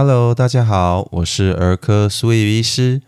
[0.00, 3.02] Hello，大家好，我是儿科苏伊医师。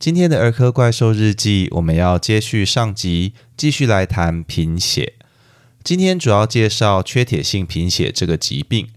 [0.00, 5.12] 今天的儿科怪兽日记，我们要接续上集，继续来谈贫血。
[5.84, 8.88] 今天主要介绍缺铁性贫血这个疾病。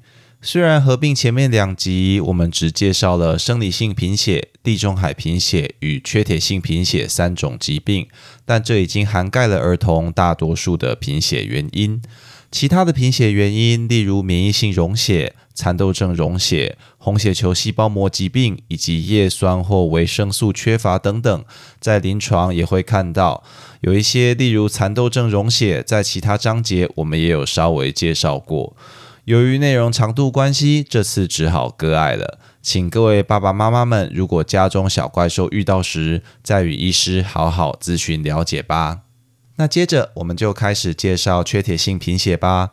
[0.42, 8.08] 虽然合并前面两集，我们只介绍了生理性贫血、地中海贫血与缺铁性贫血三种疾病，
[8.45, 12.02] 但这已经涵盖了儿童大多数的贫血原因。
[12.50, 21.44] 其他的贫血原因，例如免疫性溶血、蚕豆症溶血、红血球细胞膜疾病以及叶酸或维生素缺乏等等，
[21.80, 23.44] 在临床也会看到
[23.81, 28.77] 有一些，例如蚕豆症溶血，在其他章节我们也有稍微介绍过。
[29.25, 32.38] 由于内容长度关系，这次只好割爱了。
[32.61, 38.99] 请各位爸爸妈妈们，如果家中小怪兽遇到时，再与医师好好咨询了解吧。
[39.55, 42.69] 那接着我们就开始介绍缺铁性贫血吧。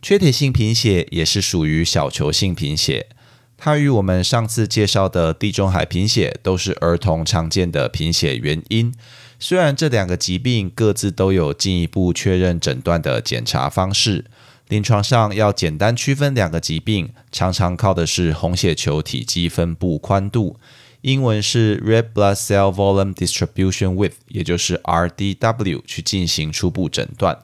[0.00, 3.08] 缺铁性贫血也是属于小球性贫血，
[3.56, 8.94] 它与我们上次介绍的地中海贫血都是儿童常见的贫血原因。
[9.40, 14.24] 虽然这两个疾病各自都有进一步确认诊断的检查方式。
[14.68, 20.58] 临床上要简单区分两个疾病，常常靠的是红血球体积分布宽度，
[21.00, 27.38] 英文是 Red Blood Cell Volume Distribution Width，也就是 RDW 去进行初步诊断。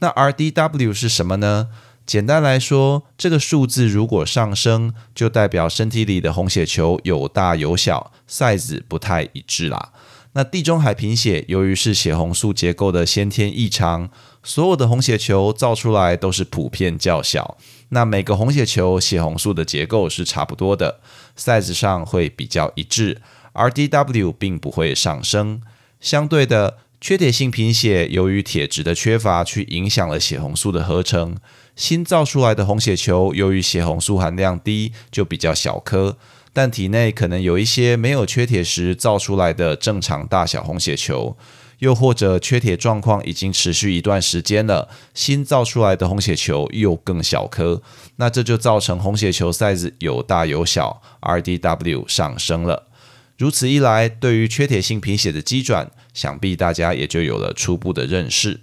[0.00, 1.68] 那 RDW 是什么呢？
[2.06, 9.92] 简单来说，这个数字如果上升，就代表身体里的红血球有大有小，size 不太一致啦。
[10.34, 14.08] 那地中海贫血由于是血红素结构的先天异常。
[14.44, 17.58] 所有的红血球造出来都是普遍较小，
[17.88, 21.00] 那每个红血球血红素的结构是差不多的
[21.36, 23.20] ，size 上会比较一致
[23.54, 25.60] ，RDW 并不会上升。
[26.00, 31.36] 相对的，缺铁性贫血由于铁质的缺乏，去影响了血红素的合成，
[31.76, 36.16] 新造出来的红血球由于血红素含量低，就比较小颗，
[36.52, 41.36] 但体内可能有一些没有缺铁时造出来的正常大小红血球。
[41.80, 47.82] 又或者缺铁状况已经持续一段时间了，新造出来的红血球又更小颗，
[48.16, 52.88] 那这就造成红血球 size 有大有小，RDW 上升了。
[53.36, 58.60] 如此一来，对于缺铁性贫血的机转，想必大家也就有了初步的认识。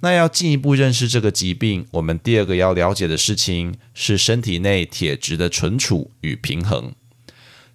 [0.00, 6.92] 那要进一步认识这个疾病，我们第二个要了解的事情是身体内铁质的存储与平衡。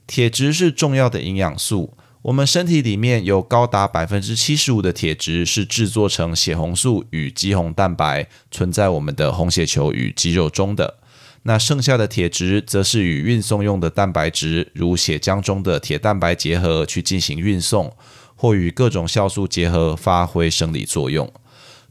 [0.07, 1.97] 铁质是重要的营养素。
[2.23, 10.99] 我们身体里面有高达百分之七十五的铁质是制作成血红素与肌红蛋白，存在我们的红血球与肌肉中的。
[11.41, 17.93] 那剩下的铁质则是与运送用的蛋白质，如血浆中的铁蛋白结合去进行运送，
[18.37, 21.29] 或与各种酵素结合发挥生理作用。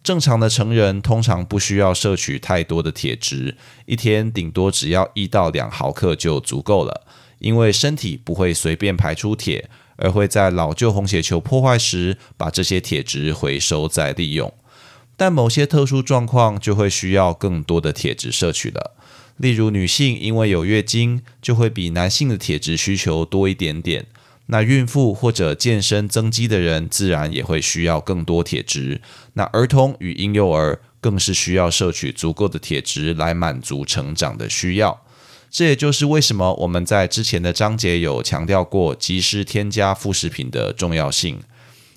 [0.02, 7.06] 正常的成人通常不需要摄取太多的铁质，一天顶多只要一到两毫克就足够了，
[7.38, 9.70] 因为身体不会随便排出铁。
[9.96, 14.52] 而会在老旧红血球破坏时，把这些铁质回收再利用。
[15.16, 18.96] 但某些特殊状况就会需要更多的铁质摄取了。
[19.36, 24.06] 例如，女性因为有月经，就会比男性的铁质需求多一点点。
[24.46, 29.00] 那孕妇或者健身增肌的人，自然也会需要更多铁质。
[29.34, 35.02] 那儿童与婴幼儿更是需要摄取足够的铁质来满足成长的需要。
[35.50, 41.40] 这也就是为什么我们在之前的章节有强调过及时添加副食品的重要性。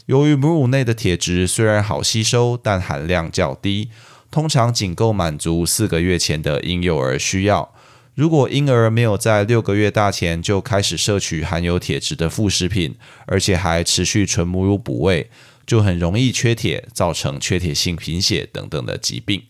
[0.06, 3.90] 由于母乳内的铁质虽然好吸收，但含量较低，
[4.30, 7.74] 通常仅够满足四个月前的婴幼儿需要。
[8.16, 12.96] 如果婴儿没有在六个月大前就开始摄取含有铁质的副食品，
[13.26, 15.30] 而且还持续纯母乳补喂，
[15.68, 19.44] 就很容易缺铁，造成缺铁性贫血等等的疾病。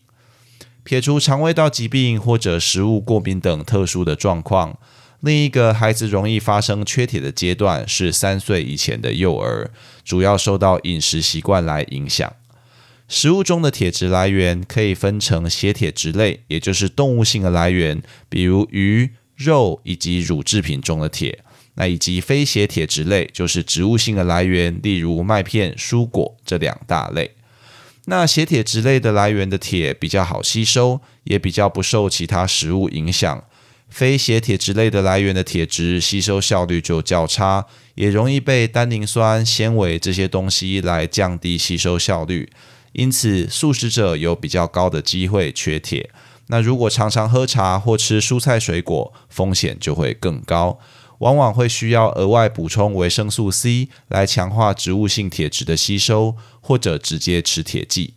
[0.82, 4.76] 撇除肠胃道疾病或者食物过敏等特殊的状况，
[5.20, 9.70] 另一个孩子容易发生缺铁的阶段是三岁以前的幼儿，
[10.04, 12.32] 主要受到饮食习惯来影响。
[13.08, 21.38] 食物中的铁质来源可以分成血铁质类，也就是动物性的来源，比如鱼、肉以及乳制品中的铁；
[21.74, 27.32] 那以及非血铁质类，就是植物性的来源，例如麦片、蔬果这两大类。
[28.06, 33.44] 那血铁质类的来源的铁比较好吸收，也比较不受其他食物影响。
[33.88, 42.48] 非血铁质类的来源的铁质吸收效率就较差，也容易被单宁酸、纤维这些东西来降低吸收效率。
[42.96, 46.08] 因此，素食者有比较高的机会缺铁。
[46.46, 50.78] 那如果常常喝茶或吃蔬菜水果，风险就会更高。
[51.18, 58.14] 往往会需要额外补充维生素 C 来强化植物性铁质的吸收，或者直接吃铁剂。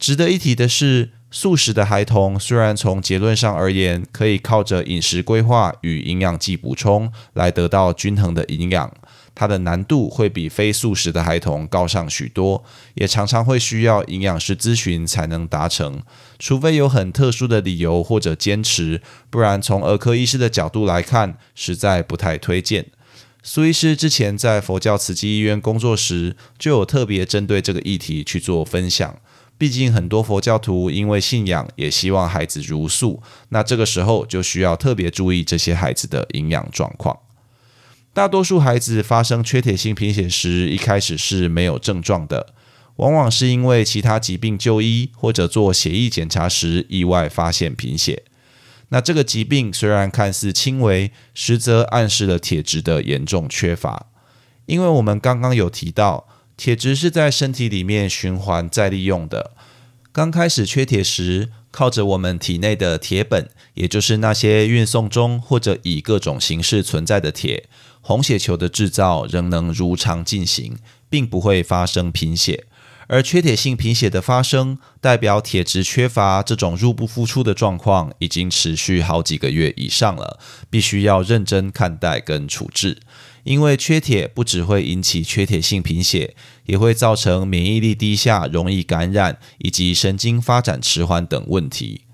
[0.00, 8.92] 值得一提的是，素食的孩童虽然从结论上而言，可以靠着饮食规划与营养剂补充来得到均衡的营养，
[9.38, 12.64] 它的难度会比非素食的孩童高上许多，
[12.94, 16.02] 也常常会需要营养师咨询才能达成。
[16.40, 19.00] 除非有很特殊的理由或者坚持，
[19.30, 22.86] 不然从儿科医师的角度来看，实在不太推荐。
[23.44, 29.16] 苏医师之前在佛教慈济医院工作时，就有特别针对这个议题去做分享。
[29.56, 37.16] 毕竟很多佛教徒因为信仰，也希望孩子如素，那这个时候就需要特别注意这些孩子的营养状况。
[38.18, 42.52] 大多数孩子发生缺铁性贫血时，一开始是没有症状的，
[42.96, 48.24] 往往是因为其他疾病就医或者做血液检查时意外发现贫血。
[48.88, 54.06] 那这个疾病虽然看似轻微，实则暗示了铁质的严重缺乏。
[54.66, 56.26] 因为我们刚刚有提到。
[56.56, 59.52] 铁质是在身体里面循环再利用的。
[60.10, 67.68] 刚开始缺铁时，靠着我们体内的铁本，也就是那些运送中或者以各种形式存在的铁，
[68.08, 70.78] 红血球的制造仍能如常进行，
[71.10, 72.64] 并不会发生贫血。
[73.06, 80.40] 而缺铁性贫血的发生，代表铁质缺乏这种入不敷出的状况已经持续好几个月以上了，
[80.70, 83.00] 必须要认真看待跟处置。
[83.44, 86.34] 因为缺铁不只会引起缺铁性贫血，
[86.64, 92.04] 也会造成免疫力低下、容易感染以及神经发展迟缓等问题。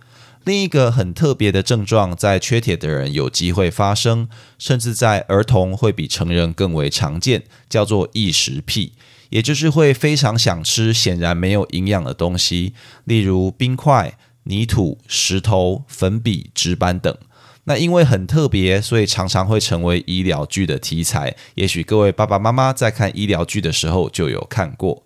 [0.45, 8.93] 另一个很特别的症状，在缺铁的人有机会发生，甚至在儿童会比成人更为常见，叫做异食癖，
[9.31, 12.75] 也就是会非常想吃显然没有营养的东西，
[13.05, 17.17] 例如冰块、泥土、石头、粉笔、纸板等。
[17.67, 21.35] 那因为很特别，所以常常会成为医疗剧的题材。
[21.55, 25.03] 也许各位爸爸妈妈在看医疗剧的时候就有看过。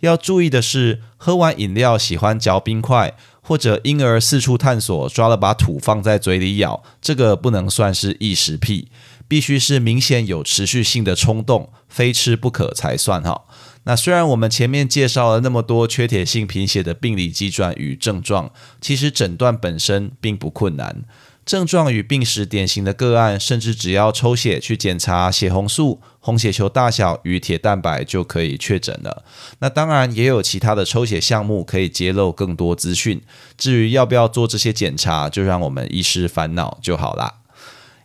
[0.00, 3.14] 要注意的是，喝完饮料喜欢嚼冰块，
[3.48, 8.88] 或者婴儿四处探索抓了把土放在嘴里咬，这个不能算是异食癖，
[9.26, 13.46] 必须是明显有持续性的冲动，非吃不可才算哈。
[13.84, 18.50] 那虽然我们前面介绍了那么多缺铁性贫血的病理机转与症状，
[18.82, 21.04] 其实诊断本身并不困难。
[21.48, 29.24] 症状与病史典型的个案，甚至只要抽血去检查血红素、红血球大小与铁蛋白就可以确诊了。
[29.60, 33.22] 那当然也有其他的抽血项目可以揭露更多资讯。
[33.56, 37.36] 至于要不要做这些检查，就让我们医师烦恼就好啦。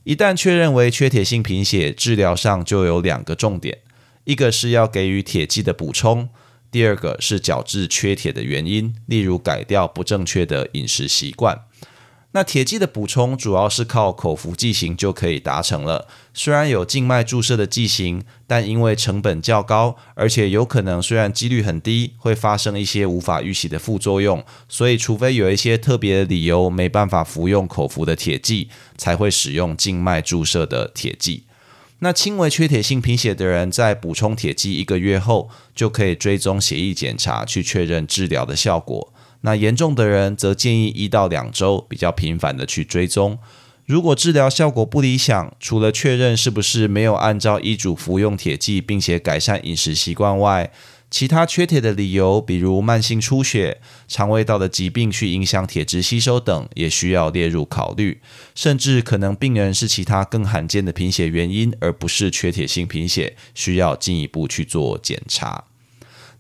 [0.06, 3.80] 一旦确认为缺铁性贫血，治疗上就有两个重点：
[4.24, 6.30] 一个是要给予铁剂的补充，
[6.72, 11.64] 第二个是矫治缺铁的原因，例如改掉不正确的饮食习惯。
[12.36, 16.08] 那铁剂的补充主要是靠口服剂型就可以达成了。
[16.34, 31.44] 虽然有静脉注射的剂型，但因为成本较高，而且有可能虽然几率很低，会发生一些无法预期的副作用，所以除非有一些特别的理由没办法服用口服的铁剂，才会使用静脉注射的铁剂。
[32.00, 39.13] 那轻微缺铁性贫血的人在补充铁剂一个月后，就可以追踪血液检查去确认治疗的效果。
[39.46, 43.38] 那严重的人则建议一到两周比较频繁的去追踪。
[43.86, 50.72] 如果治疗效果不理想，除了确认是不是没有按照医嘱服用铁剂，并且改善饮食习惯外，
[51.12, 58.22] 其他缺铁的理由，比如慢性出血、肠胃道的疾病去影响铁质吸收等，也需要列入考虑。
[58.56, 65.66] 甚至可能病人是其他更罕见的贫血原因，而不是缺铁性贫血，需要进一步去做检查。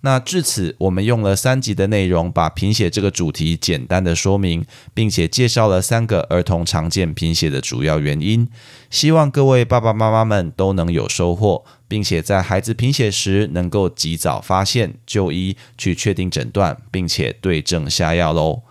[0.06, 8.46] 那至此，我们用了三集的内容，把贫血这个主题简单的说明，并且介绍了三个儿童常见贫血的主要原因。
[8.90, 18.64] 希望各位爸爸妈妈们都能有收获，并且在孩子贫血时能够及早发现、就医，去确定诊断，并且对症下药喽。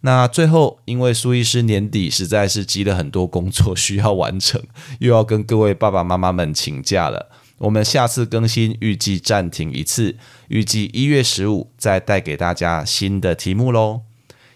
[0.00, 4.58] 那最后，因为苏医师年底实在是积了很多工作需要完成，
[5.00, 7.28] 又要跟各位爸爸妈妈们请假了。
[7.60, 10.16] 我们下次更新预计暂停一次，
[10.48, 14.09] 预计一月十五再带给大家新的题目喽。